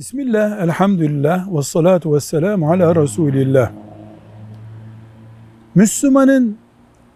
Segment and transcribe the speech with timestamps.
[0.00, 3.72] Bismillah, elhamdülillah, ve salatu ve selamu ala Resulillah.
[5.74, 6.58] Müslümanın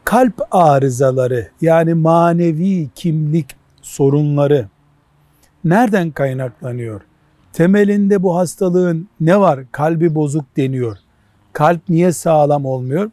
[0.05, 3.47] kalp arızaları yani manevi kimlik
[3.83, 4.69] sorunları
[5.65, 7.01] nereden kaynaklanıyor?
[7.53, 9.61] Temelinde bu hastalığın ne var?
[9.73, 10.97] Kalbi bozuk deniyor.
[11.53, 13.11] Kalp niye sağlam olmuyor?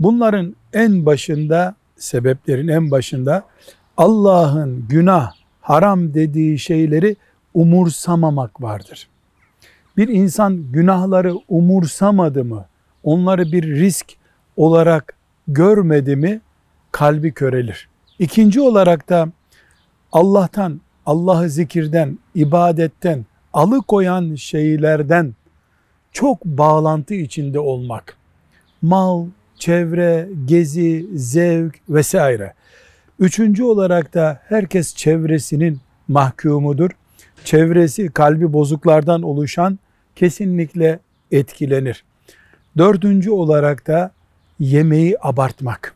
[0.00, 3.42] Bunların en başında, sebeplerin en başında
[3.96, 7.16] Allah'ın günah, haram dediği şeyleri
[7.56, 9.08] umursamamak vardır.
[9.96, 12.66] Bir insan günahları umursamadı mı,
[13.02, 14.06] onları bir risk
[14.56, 15.16] olarak
[15.48, 16.40] görmedi mi
[16.92, 17.88] kalbi körelir.
[18.18, 19.28] İkinci olarak da
[20.12, 25.34] Allah'tan, Allah'ı zikirden, ibadetten, alıkoyan şeylerden
[26.12, 28.16] çok bağlantı içinde olmak.
[28.82, 29.26] Mal,
[29.58, 32.54] çevre, gezi, zevk vesaire.
[33.18, 36.90] Üçüncü olarak da herkes çevresinin mahkumudur.
[37.46, 39.78] Çevresi kalbi bozuklardan oluşan
[40.16, 40.98] kesinlikle
[41.30, 42.04] etkilenir.
[42.78, 44.10] Dördüncü olarak da
[44.58, 45.94] yemeği abartmak.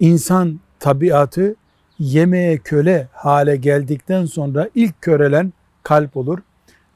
[0.00, 1.54] İnsan tabiatı
[1.98, 6.38] yemeğe köle hale geldikten sonra ilk körelen kalp olur.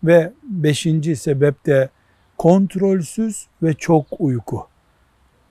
[0.04, 1.88] Ve beşinci sebep de
[2.38, 4.66] kontrolsüz ve çok uyku.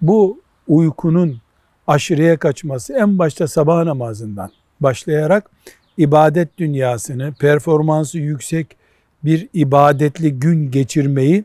[0.02, 1.42] Bu uykunun
[1.88, 5.50] aşırıya kaçması en başta sabah namazından başlayarak
[5.98, 8.78] ibadet dünyasını, performansı yüksek
[9.24, 11.44] bir ibadetli gün geçirmeyi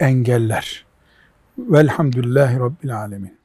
[0.00, 0.84] engeller.
[1.58, 3.37] Velhamdülillahi Rabbil Alemin.